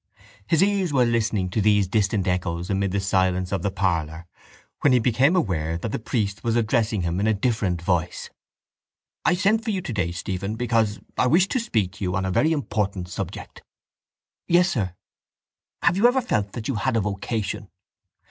His 0.47 0.63
ears 0.63 0.91
were 0.91 1.05
listening 1.05 1.51
to 1.51 1.61
these 1.61 1.87
distant 1.87 2.25
echoes 2.27 2.71
amid 2.71 2.89
the 2.91 2.99
silence 2.99 3.51
of 3.51 3.61
the 3.61 3.69
parlour 3.69 4.25
when 4.79 4.93
he 4.93 4.97
became 4.97 5.35
aware 5.35 5.77
that 5.77 5.91
the 5.91 5.99
priest 5.99 6.43
was 6.43 6.55
addressing 6.55 7.03
him 7.03 7.19
in 7.19 7.27
a 7.27 7.35
different 7.35 7.83
voice. 7.83 8.31
—I 9.25 9.35
sent 9.35 9.63
for 9.63 9.69
you 9.69 9.79
today, 9.79 10.11
Stephen, 10.11 10.55
because 10.55 10.99
I 11.19 11.27
wished 11.27 11.51
to 11.51 11.59
speak 11.59 11.91
to 11.91 12.03
you 12.03 12.15
on 12.15 12.25
a 12.25 12.31
very 12.31 12.51
important 12.51 13.09
subject. 13.09 13.61
—Yes, 14.47 14.69
sir. 14.71 14.95
—Have 15.83 15.97
you 15.97 16.07
ever 16.07 16.19
felt 16.23 16.53
that 16.53 16.67
you 16.67 16.73
had 16.77 16.97
a 16.97 17.01
vocation? 17.01 17.69